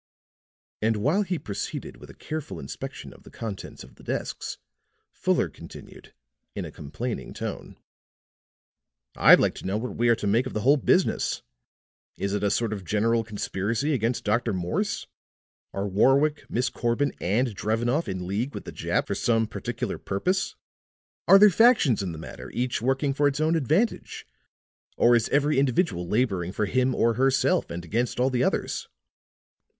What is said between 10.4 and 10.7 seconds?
of the